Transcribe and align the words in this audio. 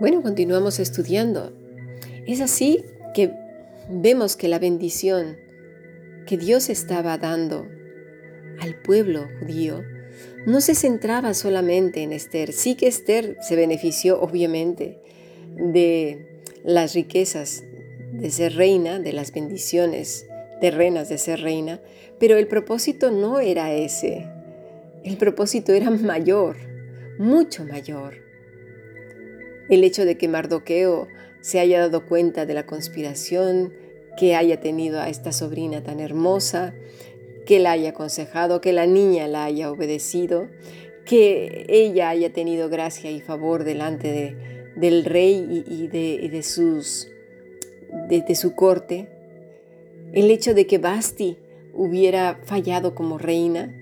Bueno, 0.00 0.22
continuamos 0.22 0.78
estudiando. 0.78 1.52
Es 2.24 2.40
así 2.40 2.84
que 3.14 3.32
vemos 3.90 4.36
que 4.36 4.46
la 4.46 4.60
bendición 4.60 5.38
que 6.24 6.36
Dios 6.36 6.68
estaba 6.68 7.18
dando 7.18 7.66
al 8.60 8.76
pueblo 8.76 9.26
judío 9.40 9.82
no 10.46 10.60
se 10.60 10.76
centraba 10.76 11.34
solamente 11.34 12.04
en 12.04 12.12
Esther. 12.12 12.52
Sí 12.52 12.76
que 12.76 12.86
Esther 12.86 13.38
se 13.40 13.56
benefició 13.56 14.20
obviamente 14.20 15.00
de 15.56 16.42
las 16.62 16.94
riquezas 16.94 17.64
de 18.12 18.30
ser 18.30 18.54
reina, 18.54 19.00
de 19.00 19.12
las 19.12 19.32
bendiciones 19.32 20.28
terrenas 20.60 21.08
de 21.08 21.18
ser 21.18 21.40
reina, 21.40 21.80
pero 22.20 22.36
el 22.36 22.46
propósito 22.46 23.10
no 23.10 23.40
era 23.40 23.72
ese. 23.74 24.28
El 25.02 25.16
propósito 25.16 25.72
era 25.72 25.90
mayor, 25.90 26.56
mucho 27.18 27.64
mayor 27.64 28.27
el 29.68 29.84
hecho 29.84 30.04
de 30.04 30.16
que 30.16 30.28
Mardoqueo 30.28 31.08
se 31.40 31.60
haya 31.60 31.80
dado 31.80 32.06
cuenta 32.06 32.46
de 32.46 32.54
la 32.54 32.66
conspiración, 32.66 33.72
que 34.18 34.34
haya 34.34 34.60
tenido 34.60 35.00
a 35.00 35.08
esta 35.08 35.32
sobrina 35.32 35.82
tan 35.82 36.00
hermosa, 36.00 36.74
que 37.46 37.60
la 37.60 37.72
haya 37.72 37.90
aconsejado, 37.90 38.60
que 38.60 38.72
la 38.72 38.86
niña 38.86 39.28
la 39.28 39.44
haya 39.44 39.70
obedecido, 39.70 40.48
que 41.04 41.64
ella 41.68 42.10
haya 42.10 42.32
tenido 42.32 42.68
gracia 42.68 43.10
y 43.10 43.20
favor 43.20 43.64
delante 43.64 44.36
del 44.76 45.04
rey 45.04 45.64
y, 45.66 45.86
de, 45.86 46.42
sus, 46.42 47.08
de, 48.08 48.34
su 48.34 48.54
corte, 48.54 49.08
el 50.12 50.30
hecho 50.30 50.52
de 50.52 50.66
que 50.66 50.78
Basti 50.78 51.38
hubiera 51.72 52.40
fallado 52.44 52.94
como 52.94 53.16
reina, 53.16 53.74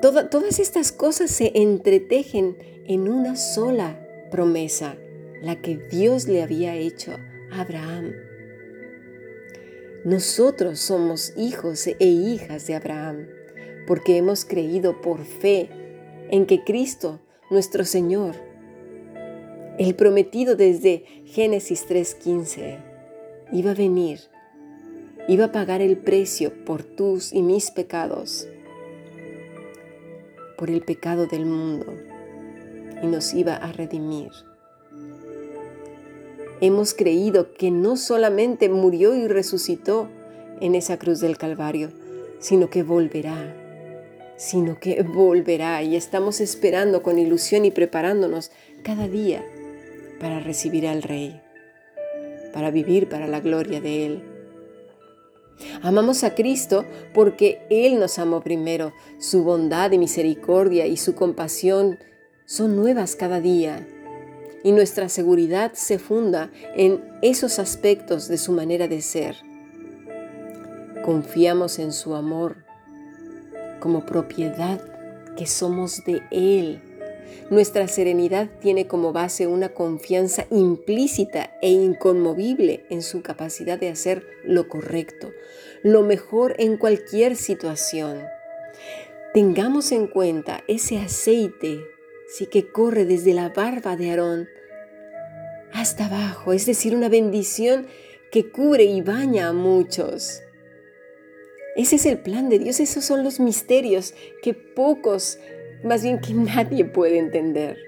todas 0.00 0.60
estas 0.60 0.92
cosas 0.92 1.30
se 1.30 1.50
entretejen 1.54 2.56
en 2.86 3.08
una 3.08 3.34
sola 3.34 4.07
promesa, 4.30 4.96
la 5.42 5.60
que 5.60 5.76
Dios 5.76 6.26
le 6.26 6.42
había 6.42 6.74
hecho 6.74 7.12
a 7.52 7.60
Abraham. 7.60 8.12
Nosotros 10.04 10.78
somos 10.78 11.32
hijos 11.36 11.86
e 11.86 12.06
hijas 12.06 12.66
de 12.66 12.74
Abraham, 12.74 13.26
porque 13.86 14.16
hemos 14.16 14.44
creído 14.44 15.00
por 15.00 15.24
fe 15.24 15.68
en 16.30 16.46
que 16.46 16.62
Cristo, 16.64 17.20
nuestro 17.50 17.84
Señor, 17.84 18.34
el 19.78 19.94
prometido 19.94 20.56
desde 20.56 21.04
Génesis 21.24 21.86
3:15, 21.86 22.78
iba 23.52 23.70
a 23.72 23.74
venir, 23.74 24.20
iba 25.28 25.46
a 25.46 25.52
pagar 25.52 25.80
el 25.80 25.96
precio 25.96 26.64
por 26.64 26.82
tus 26.82 27.32
y 27.32 27.42
mis 27.42 27.70
pecados, 27.70 28.48
por 30.56 30.70
el 30.70 30.82
pecado 30.82 31.26
del 31.26 31.46
mundo 31.46 32.17
y 33.02 33.06
nos 33.06 33.34
iba 33.34 33.54
a 33.54 33.72
redimir. 33.72 34.30
Hemos 36.60 36.92
creído 36.94 37.52
que 37.52 37.70
no 37.70 37.96
solamente 37.96 38.68
murió 38.68 39.14
y 39.14 39.28
resucitó 39.28 40.08
en 40.60 40.74
esa 40.74 40.98
cruz 40.98 41.20
del 41.20 41.38
Calvario, 41.38 41.90
sino 42.40 42.68
que 42.68 42.82
volverá, 42.82 43.54
sino 44.36 44.80
que 44.80 45.02
volverá 45.02 45.82
y 45.82 45.94
estamos 45.94 46.40
esperando 46.40 47.02
con 47.02 47.18
ilusión 47.18 47.64
y 47.64 47.70
preparándonos 47.70 48.50
cada 48.82 49.06
día 49.06 49.44
para 50.20 50.40
recibir 50.40 50.88
al 50.88 51.02
Rey, 51.02 51.40
para 52.52 52.70
vivir 52.70 53.08
para 53.08 53.28
la 53.28 53.40
gloria 53.40 53.80
de 53.80 54.06
Él. 54.06 54.22
Amamos 55.82 56.24
a 56.24 56.34
Cristo 56.34 56.84
porque 57.14 57.60
Él 57.70 57.98
nos 57.98 58.18
amó 58.18 58.40
primero, 58.40 58.92
su 59.18 59.44
bondad 59.44 59.92
y 59.92 59.98
misericordia 59.98 60.86
y 60.86 60.96
su 60.96 61.14
compasión 61.14 61.98
son 62.48 62.76
nuevas 62.76 63.14
cada 63.14 63.42
día 63.42 63.86
y 64.64 64.72
nuestra 64.72 65.10
seguridad 65.10 65.72
se 65.74 65.98
funda 65.98 66.50
en 66.74 67.04
esos 67.20 67.58
aspectos 67.58 68.26
de 68.26 68.38
su 68.38 68.52
manera 68.52 68.88
de 68.88 69.02
ser. 69.02 69.36
Confiamos 71.04 71.78
en 71.78 71.92
su 71.92 72.14
amor 72.14 72.64
como 73.80 74.06
propiedad 74.06 74.80
que 75.36 75.46
somos 75.46 76.02
de 76.06 76.22
Él. 76.30 76.80
Nuestra 77.50 77.86
serenidad 77.86 78.48
tiene 78.62 78.86
como 78.86 79.12
base 79.12 79.46
una 79.46 79.74
confianza 79.74 80.46
implícita 80.50 81.52
e 81.60 81.68
inconmovible 81.68 82.86
en 82.88 83.02
su 83.02 83.20
capacidad 83.20 83.78
de 83.78 83.90
hacer 83.90 84.26
lo 84.42 84.70
correcto, 84.70 85.32
lo 85.82 86.02
mejor 86.02 86.56
en 86.58 86.78
cualquier 86.78 87.36
situación. 87.36 88.22
Tengamos 89.34 89.92
en 89.92 90.06
cuenta 90.06 90.64
ese 90.66 90.98
aceite 90.98 91.97
sí 92.28 92.46
que 92.46 92.68
corre 92.68 93.06
desde 93.06 93.32
la 93.34 93.48
barba 93.48 93.96
de 93.96 94.10
Aarón 94.10 94.48
hasta 95.72 96.06
abajo, 96.06 96.52
es 96.52 96.66
decir, 96.66 96.94
una 96.94 97.08
bendición 97.08 97.86
que 98.30 98.50
cubre 98.50 98.84
y 98.84 99.00
baña 99.00 99.48
a 99.48 99.52
muchos. 99.52 100.42
Ese 101.76 101.96
es 101.96 102.06
el 102.06 102.18
plan 102.18 102.48
de 102.48 102.58
Dios, 102.58 102.80
esos 102.80 103.04
son 103.04 103.24
los 103.24 103.40
misterios 103.40 104.14
que 104.42 104.54
pocos, 104.54 105.38
más 105.82 106.02
bien 106.02 106.20
que 106.20 106.34
nadie 106.34 106.84
puede 106.84 107.18
entender, 107.18 107.78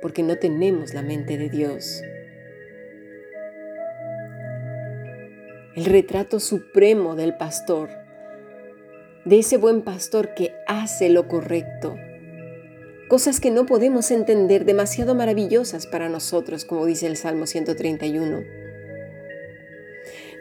porque 0.00 0.22
no 0.22 0.36
tenemos 0.36 0.94
la 0.94 1.02
mente 1.02 1.36
de 1.36 1.48
Dios. 1.48 2.02
El 5.74 5.84
retrato 5.84 6.40
supremo 6.40 7.16
del 7.16 7.36
pastor, 7.36 7.90
de 9.24 9.40
ese 9.40 9.56
buen 9.58 9.82
pastor 9.82 10.34
que 10.34 10.54
hace 10.66 11.10
lo 11.10 11.28
correcto, 11.28 11.96
cosas 13.08 13.40
que 13.40 13.50
no 13.50 13.66
podemos 13.66 14.10
entender, 14.10 14.64
demasiado 14.64 15.14
maravillosas 15.14 15.86
para 15.86 16.08
nosotros, 16.08 16.64
como 16.64 16.86
dice 16.86 17.06
el 17.06 17.16
Salmo 17.16 17.46
131. 17.46 18.44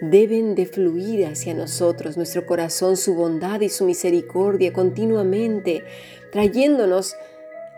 Deben 0.01 0.55
de 0.55 0.65
fluir 0.65 1.25
hacia 1.25 1.53
nosotros, 1.53 2.17
nuestro 2.17 2.45
corazón, 2.45 2.97
su 2.97 3.15
bondad 3.15 3.61
y 3.61 3.69
su 3.69 3.85
misericordia 3.85 4.73
continuamente, 4.73 5.83
trayéndonos 6.31 7.15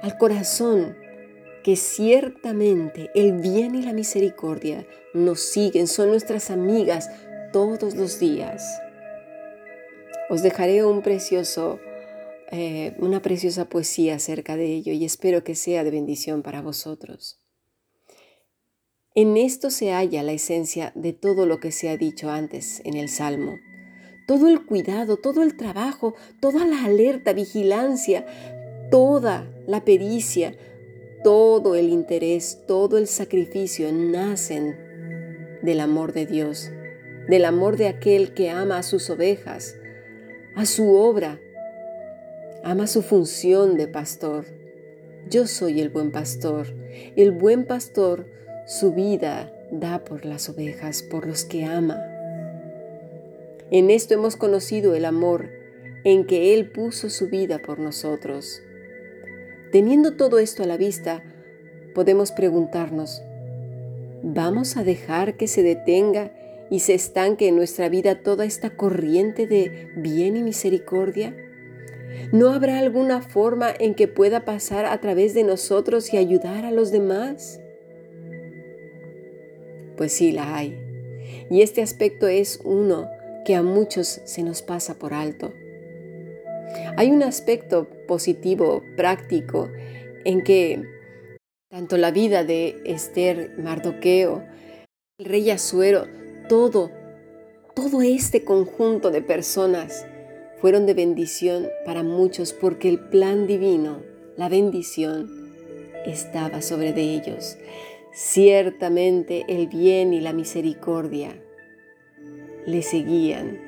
al 0.02 0.18
corazón 0.18 0.98
que 1.64 1.75
ciertamente 1.75 3.12
el 3.14 3.34
bien 3.34 3.75
y 3.75 3.84
la 3.84 3.94
misericordia 3.94 4.86
nos 5.14 5.42
siguen, 5.42 5.88
son 5.88 6.09
nuestras 6.09 6.50
amigas 6.50 7.09
todos 7.52 7.96
los 7.96 8.19
días. 8.19 8.64
Os 10.30 10.42
dejaré 10.42 10.84
un 10.86 11.02
precioso 11.02 11.80
eh, 12.52 12.96
una 13.00 13.22
preciosa 13.22 13.68
poesía 13.68 14.16
acerca 14.16 14.56
de 14.56 14.66
ello 14.66 14.94
y 14.94 15.03
espero 15.03 15.44
que 15.44 15.56
sea 15.56 15.84
de 15.84 15.91
bendición 15.91 16.44
para 16.44 16.62
vosotros. 16.62 17.40
En 19.16 19.35
esto 19.35 19.69
se 19.72 19.91
halla 19.91 20.22
la 20.24 20.31
esencia 20.31 20.91
de 20.96 21.12
todo 21.12 21.46
lo 21.46 21.59
que 21.59 21.72
se 21.72 21.90
ha 21.90 21.97
dicho 21.97 22.30
antes 22.30 22.81
en 22.86 22.96
el 22.96 23.09
Salmo. 23.09 23.57
Todo 24.28 24.47
el 24.47 24.66
cuidado, 24.66 25.18
todo 25.18 25.41
el 25.41 25.57
trabajo, 25.57 26.13
toda 26.40 26.66
la 26.66 26.86
alerta, 26.86 27.34
vigilancia, 27.34 28.25
toda 28.91 29.50
la 29.66 29.84
pericia, 29.84 30.56
todo 31.24 31.75
el 31.75 31.90
interés, 31.90 32.59
todo 32.68 32.97
el 32.97 33.07
sacrificio 33.07 33.91
nacen 33.91 34.78
del 35.63 35.80
amor 35.80 36.13
de 36.13 36.25
Dios, 36.25 36.69
del 37.28 37.46
amor 37.46 37.75
de 37.75 37.88
aquel 37.88 38.34
que 38.34 38.52
ama 38.52 38.78
a 38.78 38.84
sus 38.84 39.09
ovejas, 39.09 39.75
a 40.56 40.66
su 40.66 40.94
obra, 40.96 41.41
ama 42.68 42.86
su 42.86 43.02
función 43.02 43.78
de 43.78 43.88
pastor. 43.88 44.44
Yo 45.30 45.48
soy 45.48 45.80
el 45.80 45.88
buen 45.88 46.12
pastor. 46.12 46.68
El 47.16 47.32
buen 47.32 47.64
pastor 47.64 48.28
su 48.66 48.92
vida 48.92 49.54
da 49.72 50.04
por 50.04 50.26
las 50.26 50.50
ovejas, 50.50 51.02
por 51.02 51.26
los 51.26 51.46
que 51.46 51.64
ama. 51.64 51.98
En 53.72 53.90
esto 53.90 54.16
hemos 54.16 54.36
conocido 54.36 54.96
el 54.96 55.06
amor 55.06 55.50
en 56.04 56.26
que 56.26 56.54
Él 56.54 56.70
puso 56.70 57.10
su 57.10 57.30
vida 57.30 57.60
por 57.60 57.80
nosotros. 57.80 58.62
Teniendo 59.72 60.18
todo 60.18 60.38
esto 60.38 60.62
a 60.62 60.66
la 60.68 60.75
vista, 60.75 61.24
podemos 61.96 62.34
preguntarnos, 62.34 63.22
¿vamos 64.24 64.75
a 64.75 64.84
dejar 64.84 65.38
que 65.38 65.48
se 65.48 65.63
detenga 65.63 66.34
y 66.70 66.81
se 66.81 66.96
estanque 66.96 67.48
en 67.48 67.56
nuestra 67.56 67.88
vida 67.88 68.24
toda 68.24 68.44
esta 68.44 68.72
corriente 68.72 69.48
de 69.48 69.88
bien 69.96 70.36
y 70.36 70.44
misericordia? 70.44 71.47
¿No 72.31 72.52
habrá 72.52 72.80
alguna 72.80 73.22
forma 73.22 73.74
en 73.80 73.96
que 73.96 74.08
pueda 74.08 74.46
pasar 74.46 74.86
a 74.86 75.00
través 75.00 75.34
de 75.34 75.44
nosotros 75.44 76.14
y 76.14 76.18
ayudar 76.18 76.66
a 76.66 76.72
los 76.72 76.92
demás? 76.92 77.60
Pues 79.96 80.12
sí, 80.12 80.31
la 80.31 80.56
hay. 80.56 80.78
Y 81.50 81.62
este 81.62 81.81
aspecto 81.81 82.28
es 82.28 82.60
uno 82.64 83.10
que 83.46 83.56
a 83.56 83.64
muchos 83.64 84.22
se 84.25 84.44
nos 84.44 84.62
pasa 84.62 84.96
por 84.96 85.14
alto. 85.14 85.54
Hay 86.98 87.12
un 87.12 87.24
aspecto 87.24 87.88
positivo, 88.08 88.84
práctico, 88.96 89.70
en 90.25 90.44
que 90.44 90.84
tanto 91.70 91.98
la 91.98 92.12
vida 92.12 92.44
de 92.44 92.81
Esther, 92.86 93.54
Mardoqueo, 93.58 94.44
el 95.18 95.25
rey 95.25 95.50
Azuero, 95.50 96.08
todo, 96.50 96.92
todo 97.74 98.02
este 98.02 98.44
conjunto 98.44 99.12
de 99.12 99.22
personas 99.22 100.06
fueron 100.59 100.86
de 100.86 100.94
bendición 100.94 101.69
para 101.86 102.04
muchos 102.04 102.54
porque 102.54 102.89
el 102.89 103.00
plan 103.00 103.48
divino, 103.48 104.01
la 104.36 104.50
bendición, 104.50 105.51
estaba 106.06 106.62
sobre 106.62 106.94
de 106.94 107.01
ellos. 107.01 107.57
Ciertamente 108.13 109.45
el 109.48 109.68
bien 109.68 110.13
y 110.13 110.21
la 110.21 110.33
misericordia 110.33 111.36
le 112.65 112.81
seguían, 112.81 113.59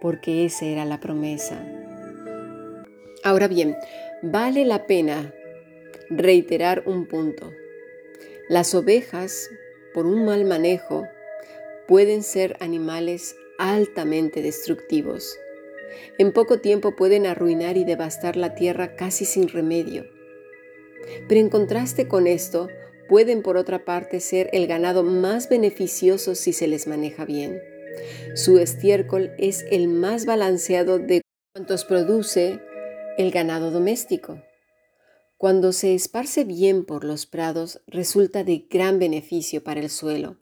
porque 0.00 0.44
esa 0.44 0.66
era 0.66 0.84
la 0.84 1.00
promesa. 1.00 1.64
Ahora 3.24 3.48
bien, 3.48 3.76
vale 4.22 4.64
la 4.64 4.86
pena 4.86 5.34
reiterar 6.08 6.84
un 6.86 7.06
punto. 7.06 7.50
Las 8.48 8.74
ovejas, 8.74 9.50
por 9.92 10.06
un 10.06 10.24
mal 10.24 10.44
manejo, 10.44 11.08
pueden 11.88 12.22
ser 12.22 12.56
animales 12.60 13.34
altamente 13.58 14.42
destructivos. 14.42 15.36
En 16.18 16.32
poco 16.32 16.58
tiempo 16.60 16.96
pueden 16.96 17.26
arruinar 17.26 17.76
y 17.76 17.84
devastar 17.84 18.36
la 18.36 18.54
tierra 18.54 18.96
casi 18.96 19.24
sin 19.24 19.48
remedio. 19.48 20.06
Pero 21.28 21.40
en 21.40 21.48
contraste 21.48 22.08
con 22.08 22.26
esto, 22.26 22.68
pueden 23.08 23.42
por 23.42 23.56
otra 23.56 23.84
parte 23.84 24.20
ser 24.20 24.48
el 24.52 24.66
ganado 24.66 25.02
más 25.02 25.48
beneficioso 25.48 26.34
si 26.34 26.52
se 26.52 26.66
les 26.66 26.86
maneja 26.86 27.24
bien. 27.24 27.60
Su 28.34 28.58
estiércol 28.58 29.32
es 29.38 29.64
el 29.70 29.88
más 29.88 30.26
balanceado 30.26 30.98
de 30.98 31.22
cuantos 31.52 31.84
produce 31.84 32.60
el 33.16 33.30
ganado 33.30 33.70
doméstico. 33.70 34.42
Cuando 35.38 35.72
se 35.72 35.94
esparce 35.94 36.44
bien 36.44 36.84
por 36.84 37.04
los 37.04 37.26
prados, 37.26 37.82
resulta 37.86 38.44
de 38.44 38.66
gran 38.70 38.98
beneficio 38.98 39.62
para 39.62 39.80
el 39.80 39.90
suelo. 39.90 40.38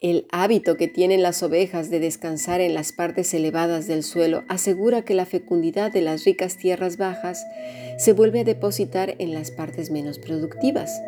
El 0.00 0.26
hábito 0.32 0.76
que 0.76 0.86
tienen 0.86 1.22
las 1.22 1.42
ovejas 1.42 1.88
de 1.88 1.98
descansar 1.98 2.60
en 2.60 2.74
las 2.74 2.92
partes 2.92 3.32
elevadas 3.32 3.86
del 3.86 4.02
suelo 4.02 4.44
asegura 4.48 5.02
que 5.02 5.14
la 5.14 5.24
fecundidad 5.24 5.92
de 5.92 6.02
las 6.02 6.24
ricas 6.24 6.58
tierras 6.58 6.98
bajas 6.98 7.46
se 7.96 8.12
vuelve 8.12 8.40
a 8.40 8.44
depositar 8.44 9.14
en 9.18 9.32
las 9.32 9.50
partes 9.50 9.90
menos 9.90 10.18
productivas. 10.18 11.00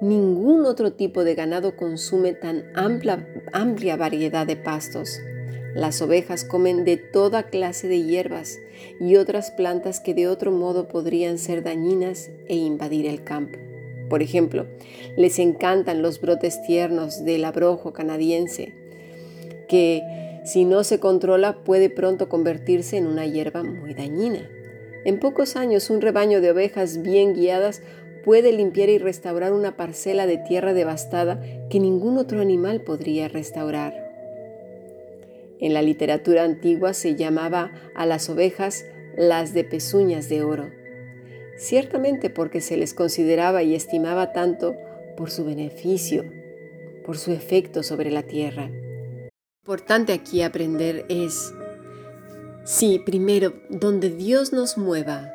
Ningún 0.00 0.64
otro 0.66 0.92
tipo 0.92 1.24
de 1.24 1.34
ganado 1.34 1.74
consume 1.76 2.34
tan 2.34 2.64
amplia, 2.74 3.96
variedad 3.96 4.46
de 4.46 4.56
pastos. 4.56 5.18
Las 5.74 6.00
ovejas 6.00 6.44
comen 6.44 6.84
de 6.84 6.98
toda 6.98 7.44
clase 7.44 7.88
de 7.88 8.02
hierbas 8.02 8.58
y 9.00 9.16
otras 9.16 9.50
plantas 9.50 9.98
que 9.98 10.14
de 10.14 10.28
otro 10.28 10.52
modo 10.52 10.88
podrían 10.88 11.38
ser 11.38 11.64
dañinas 11.64 12.30
e 12.48 12.54
invadir 12.54 13.06
el 13.06 13.24
campo. 13.24 13.58
Por 14.08 14.22
ejemplo, 14.22 14.66
les 15.16 15.38
encantan 15.38 16.02
los 16.02 16.20
brotes 16.20 16.62
tiernos 16.62 17.24
del 17.24 17.44
abrojo 17.44 17.92
canadiense, 17.92 18.74
que 19.68 20.02
si 20.44 20.64
no 20.64 20.84
se 20.84 21.00
controla 21.00 21.64
puede 21.64 21.90
pronto 21.90 22.28
convertirse 22.28 22.96
en 22.96 23.06
una 23.06 23.26
hierba 23.26 23.64
muy 23.64 23.94
dañina. 23.94 24.48
En 25.04 25.18
pocos 25.18 25.56
años 25.56 25.90
un 25.90 26.00
rebaño 26.00 26.40
de 26.40 26.50
ovejas 26.50 27.02
bien 27.02 27.34
guiadas 27.34 27.82
puede 28.24 28.52
limpiar 28.52 28.88
y 28.88 28.98
restaurar 28.98 29.52
una 29.52 29.76
parcela 29.76 30.26
de 30.26 30.38
tierra 30.38 30.72
devastada 30.74 31.40
que 31.70 31.80
ningún 31.80 32.18
otro 32.18 32.40
animal 32.40 32.80
podría 32.80 33.28
restaurar. 33.28 33.94
En 35.60 35.74
la 35.74 35.82
literatura 35.82 36.44
antigua 36.44 36.92
se 36.92 37.14
llamaba 37.14 37.72
a 37.94 38.04
las 38.04 38.28
ovejas 38.28 38.84
las 39.16 39.54
de 39.54 39.64
pezuñas 39.64 40.28
de 40.28 40.42
oro, 40.42 40.70
ciertamente 41.56 42.30
porque 42.30 42.60
se 42.60 42.76
les 42.76 42.94
consideraba 42.94 43.62
y 43.62 43.74
estimaba 43.74 44.32
tanto 44.32 44.74
por 45.16 45.30
su 45.30 45.44
beneficio, 45.44 46.24
por 47.04 47.18
su 47.18 47.32
efecto 47.32 47.82
sobre 47.82 48.10
la 48.10 48.22
tierra. 48.22 48.70
Importante 49.64 50.12
aquí 50.12 50.42
aprender 50.42 51.06
es, 51.08 51.52
sí, 52.64 53.00
primero, 53.04 53.54
donde 53.68 54.10
Dios 54.10 54.52
nos 54.52 54.78
mueva, 54.78 55.32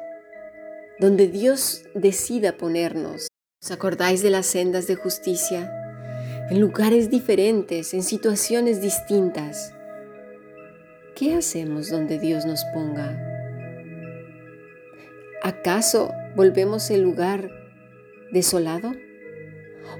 donde 1.00 1.28
Dios 1.28 1.84
decida 1.96 2.58
ponernos. 2.58 3.28
¿Os 3.64 3.72
acordáis 3.72 4.24
de 4.24 4.30
las 4.30 4.46
sendas 4.46 4.88
de 4.88 4.96
justicia? 4.96 5.72
En 6.50 6.60
lugares 6.60 7.10
diferentes, 7.10 7.94
en 7.94 8.04
situaciones 8.04 8.82
distintas. 8.82 9.74
¿Qué 11.16 11.36
hacemos 11.36 11.90
donde 11.90 12.20
Dios 12.20 12.46
nos 12.46 12.64
ponga? 12.74 13.31
¿Acaso 15.44 16.14
volvemos 16.36 16.92
el 16.92 17.02
lugar 17.02 17.50
desolado? 18.32 18.94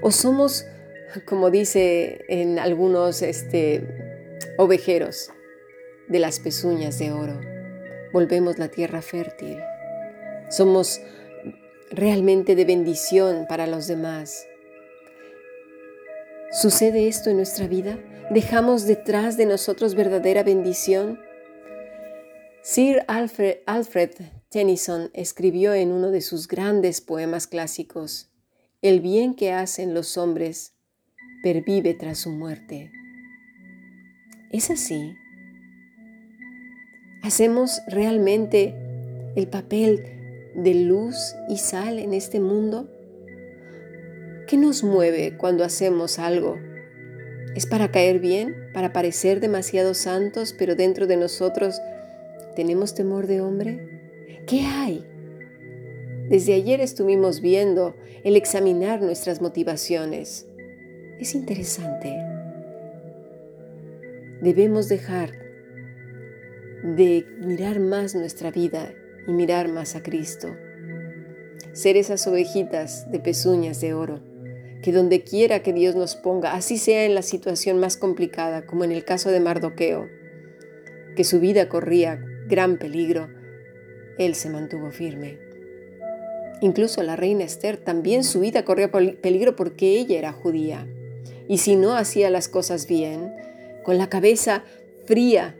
¿O 0.00 0.12
somos, 0.12 0.66
como 1.26 1.50
dice 1.50 2.24
en 2.28 2.60
algunos 2.60 3.22
este, 3.22 3.84
ovejeros, 4.56 5.32
de 6.06 6.20
las 6.20 6.38
pezuñas 6.38 6.98
de 7.00 7.10
oro? 7.10 7.40
Volvemos 8.12 8.58
la 8.58 8.68
tierra 8.68 9.02
fértil. 9.02 9.58
Somos 10.48 11.00
realmente 11.90 12.54
de 12.54 12.64
bendición 12.64 13.46
para 13.48 13.66
los 13.66 13.88
demás. 13.88 14.46
¿Sucede 16.52 17.08
esto 17.08 17.30
en 17.30 17.36
nuestra 17.36 17.66
vida? 17.66 17.98
¿Dejamos 18.30 18.86
detrás 18.86 19.36
de 19.36 19.46
nosotros 19.46 19.96
verdadera 19.96 20.44
bendición? 20.44 21.20
Sir 22.62 23.02
Alfred, 23.08 23.56
Alfred 23.66 24.10
Tennyson 24.52 25.10
escribió 25.14 25.72
en 25.72 25.92
uno 25.92 26.10
de 26.10 26.20
sus 26.20 26.46
grandes 26.46 27.00
poemas 27.00 27.46
clásicos, 27.46 28.28
El 28.82 29.00
bien 29.00 29.34
que 29.34 29.50
hacen 29.50 29.94
los 29.94 30.18
hombres 30.18 30.74
pervive 31.42 31.94
tras 31.94 32.18
su 32.18 32.30
muerte. 32.30 32.90
¿Es 34.50 34.70
así? 34.70 35.14
¿Hacemos 37.22 37.80
realmente 37.88 38.74
el 39.36 39.48
papel 39.48 40.52
de 40.54 40.74
luz 40.74 41.16
y 41.48 41.56
sal 41.56 41.98
en 41.98 42.12
este 42.12 42.38
mundo? 42.38 42.90
¿Qué 44.48 44.58
nos 44.58 44.84
mueve 44.84 45.38
cuando 45.38 45.64
hacemos 45.64 46.18
algo? 46.18 46.58
¿Es 47.56 47.64
para 47.64 47.90
caer 47.90 48.18
bien? 48.18 48.54
¿Para 48.74 48.92
parecer 48.92 49.40
demasiado 49.40 49.94
santos, 49.94 50.54
pero 50.58 50.74
dentro 50.74 51.06
de 51.06 51.16
nosotros 51.16 51.80
tenemos 52.54 52.94
temor 52.94 53.26
de 53.26 53.40
hombre? 53.40 54.01
¿Qué 54.46 54.62
hay? 54.62 55.06
Desde 56.28 56.54
ayer 56.54 56.80
estuvimos 56.80 57.40
viendo 57.40 57.94
el 58.24 58.36
examinar 58.36 59.00
nuestras 59.00 59.40
motivaciones. 59.40 60.46
Es 61.20 61.34
interesante. 61.34 62.16
Debemos 64.40 64.88
dejar 64.88 65.30
de 66.82 67.24
mirar 67.38 67.78
más 67.78 68.16
nuestra 68.16 68.50
vida 68.50 68.92
y 69.28 69.32
mirar 69.32 69.68
más 69.68 69.94
a 69.94 70.02
Cristo. 70.02 70.48
Ser 71.72 71.96
esas 71.96 72.26
ovejitas 72.26 73.10
de 73.12 73.20
pezuñas 73.20 73.80
de 73.80 73.94
oro, 73.94 74.20
que 74.82 74.90
donde 74.90 75.22
quiera 75.22 75.62
que 75.62 75.72
Dios 75.72 75.94
nos 75.94 76.16
ponga, 76.16 76.54
así 76.54 76.76
sea 76.76 77.04
en 77.04 77.14
la 77.14 77.22
situación 77.22 77.78
más 77.78 77.96
complicada, 77.96 78.66
como 78.66 78.82
en 78.82 78.90
el 78.90 79.04
caso 79.04 79.30
de 79.30 79.38
Mardoqueo, 79.38 80.08
que 81.14 81.22
su 81.22 81.38
vida 81.38 81.68
corría 81.68 82.20
gran 82.48 82.78
peligro, 82.78 83.28
él 84.18 84.34
se 84.34 84.50
mantuvo 84.50 84.90
firme. 84.90 85.38
Incluso 86.60 87.02
la 87.02 87.16
reina 87.16 87.44
Esther 87.44 87.76
también 87.76 88.22
su 88.22 88.40
vida 88.40 88.64
corría 88.64 88.90
peligro 88.90 89.56
porque 89.56 89.98
ella 89.98 90.18
era 90.18 90.32
judía. 90.32 90.86
Y 91.48 91.58
si 91.58 91.74
no 91.74 91.96
hacía 91.96 92.30
las 92.30 92.48
cosas 92.48 92.86
bien, 92.86 93.34
con 93.82 93.98
la 93.98 94.08
cabeza 94.08 94.62
fría, 95.06 95.56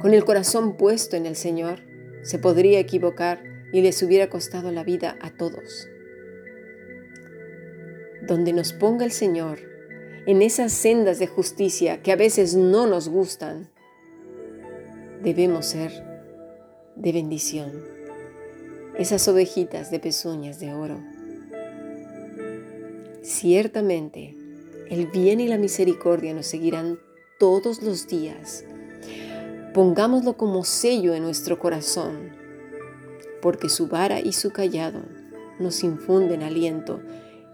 con 0.00 0.14
el 0.14 0.24
corazón 0.24 0.76
puesto 0.76 1.16
en 1.16 1.26
el 1.26 1.36
Señor, 1.36 1.80
se 2.22 2.38
podría 2.38 2.78
equivocar 2.78 3.42
y 3.72 3.82
les 3.82 4.02
hubiera 4.02 4.30
costado 4.30 4.72
la 4.72 4.82
vida 4.82 5.18
a 5.20 5.30
todos. 5.36 5.88
Donde 8.26 8.54
nos 8.54 8.72
ponga 8.72 9.04
el 9.04 9.12
Señor, 9.12 9.58
en 10.26 10.40
esas 10.40 10.72
sendas 10.72 11.18
de 11.18 11.26
justicia 11.26 12.02
que 12.02 12.12
a 12.12 12.16
veces 12.16 12.54
no 12.54 12.86
nos 12.86 13.08
gustan, 13.08 13.68
debemos 15.22 15.66
ser 15.66 16.05
de 16.96 17.12
bendición, 17.12 17.70
esas 18.98 19.28
ovejitas 19.28 19.90
de 19.90 20.00
pezuñas 20.00 20.58
de 20.58 20.74
oro. 20.74 21.00
Ciertamente, 23.22 24.34
el 24.88 25.06
bien 25.06 25.40
y 25.40 25.48
la 25.48 25.58
misericordia 25.58 26.34
nos 26.34 26.46
seguirán 26.46 26.98
todos 27.38 27.82
los 27.82 28.08
días 28.08 28.64
Pongámoslo 29.76 30.38
como 30.38 30.64
sello 30.64 31.12
en 31.12 31.22
nuestro 31.22 31.58
corazón, 31.58 32.30
porque 33.42 33.68
su 33.68 33.88
vara 33.88 34.20
y 34.20 34.32
su 34.32 34.50
callado 34.50 35.02
nos 35.58 35.84
infunden 35.84 36.42
aliento. 36.42 37.02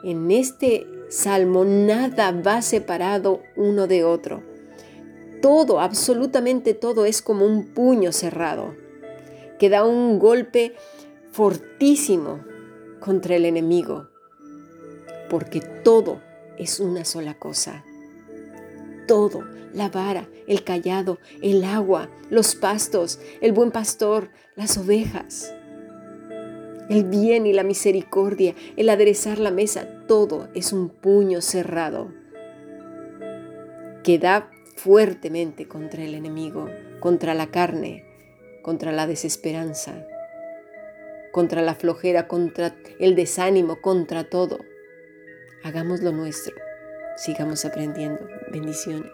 En 0.04 0.30
este 0.30 0.86
salmo 1.08 1.64
nada 1.64 2.30
va 2.30 2.62
separado 2.62 3.40
uno 3.56 3.88
de 3.88 4.04
otro. 4.04 4.44
Todo, 5.40 5.80
absolutamente 5.80 6.74
todo 6.74 7.06
es 7.06 7.22
como 7.22 7.44
un 7.44 7.74
puño 7.74 8.12
cerrado, 8.12 8.76
que 9.62 9.70
da 9.70 9.84
un 9.84 10.18
golpe 10.18 10.74
fortísimo 11.30 12.40
contra 12.98 13.36
el 13.36 13.44
enemigo, 13.44 14.08
porque 15.30 15.60
todo 15.60 16.20
es 16.58 16.80
una 16.80 17.04
sola 17.04 17.38
cosa. 17.38 17.84
Todo 19.06 19.44
la 19.72 19.88
vara, 19.88 20.28
el 20.48 20.64
callado, 20.64 21.20
el 21.42 21.62
agua, 21.62 22.10
los 22.28 22.56
pastos, 22.56 23.20
el 23.40 23.52
buen 23.52 23.70
pastor, 23.70 24.30
las 24.56 24.76
ovejas. 24.76 25.54
el 26.88 27.04
bien 27.04 27.46
y 27.46 27.52
la 27.52 27.62
misericordia, 27.62 28.56
el 28.76 28.88
aderezar 28.88 29.38
la 29.38 29.52
mesa, 29.52 29.86
todo 30.08 30.48
es 30.54 30.72
un 30.72 30.88
puño 30.88 31.40
cerrado 31.40 32.12
que 34.02 34.18
da 34.18 34.50
fuertemente 34.74 35.68
contra 35.68 36.02
el 36.02 36.16
enemigo, 36.16 36.68
contra 36.98 37.32
la 37.34 37.52
carne, 37.52 38.11
contra 38.62 38.92
la 38.92 39.06
desesperanza, 39.06 40.06
contra 41.32 41.62
la 41.62 41.74
flojera, 41.74 42.28
contra 42.28 42.74
el 42.98 43.14
desánimo, 43.14 43.80
contra 43.80 44.24
todo. 44.24 44.60
Hagamos 45.64 46.00
lo 46.00 46.12
nuestro. 46.12 46.54
Sigamos 47.16 47.64
aprendiendo. 47.64 48.26
Bendiciones. 48.50 49.12